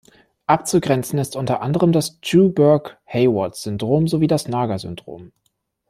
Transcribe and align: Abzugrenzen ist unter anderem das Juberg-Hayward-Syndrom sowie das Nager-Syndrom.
Abzugrenzen 0.47 1.19
ist 1.19 1.35
unter 1.35 1.61
anderem 1.61 1.91
das 1.91 2.17
Juberg-Hayward-Syndrom 2.23 4.07
sowie 4.07 4.25
das 4.25 4.47
Nager-Syndrom. 4.47 5.31